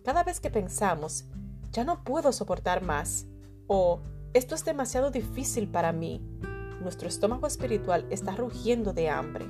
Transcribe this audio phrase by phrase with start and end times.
[0.04, 1.24] Cada vez que pensamos,
[1.70, 3.26] ya no puedo soportar más,
[3.66, 4.00] o
[4.34, 6.20] esto es demasiado difícil para mí,
[6.80, 9.46] nuestro estómago espiritual está rugiendo de hambre.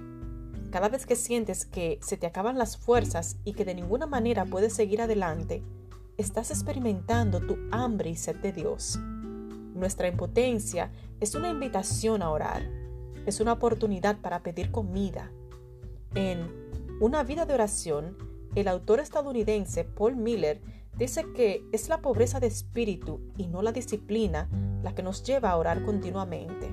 [0.71, 4.45] Cada vez que sientes que se te acaban las fuerzas y que de ninguna manera
[4.45, 5.63] puedes seguir adelante,
[6.17, 8.99] estás experimentando tu hambre y sed de Dios.
[9.83, 12.63] Nuestra impotencia es una invitación a orar,
[13.27, 15.33] es una oportunidad para pedir comida.
[16.15, 18.17] En Una vida de oración,
[18.55, 20.63] el autor estadounidense Paul Miller
[20.97, 24.49] dice que es la pobreza de espíritu y no la disciplina
[24.85, 26.73] la que nos lleva a orar continuamente.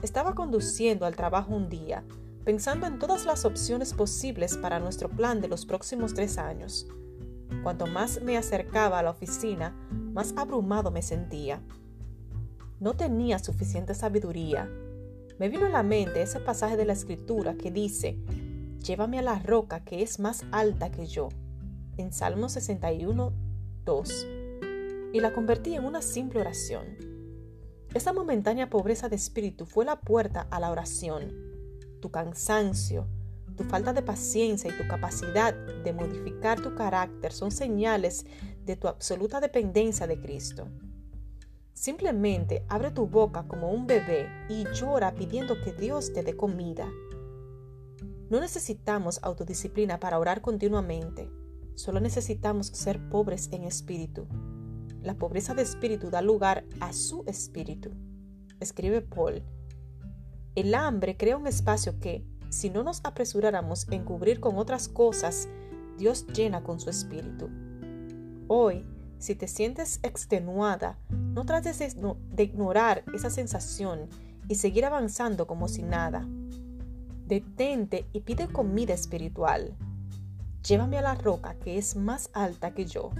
[0.00, 2.02] Estaba conduciendo al trabajo un día,
[2.46, 6.88] pensando en todas las opciones posibles para nuestro plan de los próximos tres años.
[7.62, 11.60] Cuanto más me acercaba a la oficina, más abrumado me sentía.
[12.80, 14.66] No tenía suficiente sabiduría.
[15.38, 18.18] Me vino a la mente ese pasaje de la escritura que dice,
[18.82, 21.28] llévame a la roca que es más alta que yo,
[21.98, 23.34] en Salmo 61,
[23.84, 24.26] 2,
[25.12, 26.86] y la convertí en una simple oración.
[27.92, 31.34] Esa momentánea pobreza de espíritu fue la puerta a la oración.
[32.00, 33.06] Tu cansancio,
[33.58, 38.24] tu falta de paciencia y tu capacidad de modificar tu carácter son señales
[38.64, 40.66] de tu absoluta dependencia de Cristo.
[41.80, 46.86] Simplemente abre tu boca como un bebé y llora pidiendo que Dios te dé comida.
[48.28, 51.30] No necesitamos autodisciplina para orar continuamente,
[51.76, 54.26] solo necesitamos ser pobres en espíritu.
[55.00, 57.92] La pobreza de espíritu da lugar a su espíritu.
[58.60, 59.42] Escribe Paul.
[60.56, 65.48] El hambre crea un espacio que, si no nos apresuráramos en cubrir con otras cosas,
[65.96, 67.48] Dios llena con su espíritu.
[68.48, 68.84] Hoy,
[69.16, 70.98] si te sientes extenuada,
[71.32, 74.08] no trates de ignorar esa sensación
[74.48, 76.26] y seguir avanzando como si nada.
[77.26, 79.76] Detente y pide comida espiritual.
[80.66, 83.10] Llévame a la roca que es más alta que yo.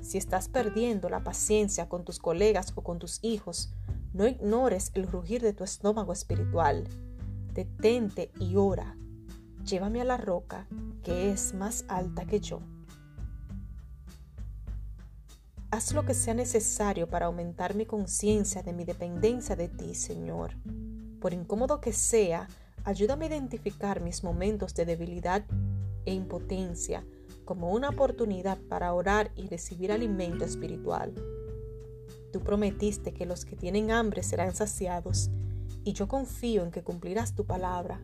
[0.00, 3.74] Si estás perdiendo la paciencia con tus colegas o con tus hijos,
[4.14, 6.88] no ignores el rugir de tu estómago espiritual.
[7.52, 8.96] Detente y ora.
[9.64, 10.66] Llévame a la roca
[11.02, 12.60] que es más alta que yo.
[15.70, 20.52] Haz lo que sea necesario para aumentar mi conciencia de mi dependencia de ti, Señor.
[21.20, 22.48] Por incómodo que sea,
[22.84, 25.44] ayúdame a identificar mis momentos de debilidad
[26.06, 27.04] e impotencia
[27.44, 31.14] como una oportunidad para orar y recibir alimento espiritual.
[32.32, 35.30] Tú prometiste que los que tienen hambre serán saciados,
[35.84, 38.00] y yo confío en que cumplirás tu palabra.